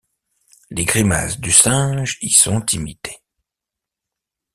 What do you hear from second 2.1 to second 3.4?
y sont imitées.